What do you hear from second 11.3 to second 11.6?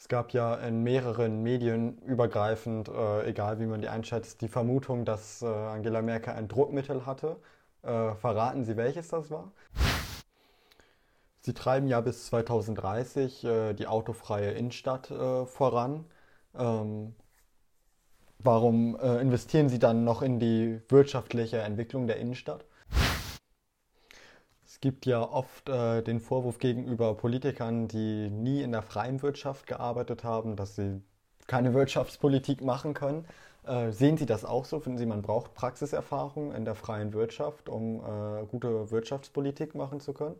Sie